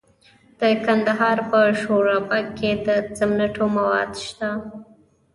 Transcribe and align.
د 0.59 0.61
کندهار 0.85 1.37
په 1.49 1.59
شورابک 1.81 2.45
کې 2.57 2.71
د 2.85 2.87
سمنټو 3.17 3.65
مواد 3.77 4.11
شته. 4.27 4.49